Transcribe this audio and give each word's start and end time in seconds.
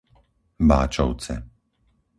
Báčovce 0.69 1.35